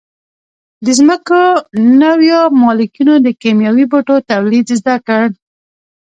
د 0.85 0.87
ځمکو 0.99 1.41
نویو 2.01 2.41
مالکینو 2.63 3.15
د 3.25 3.27
کیمیاوي 3.41 3.85
بوټو 3.91 4.15
تولید 4.29 4.67
زده 4.79 4.95
کړ. 5.07 5.25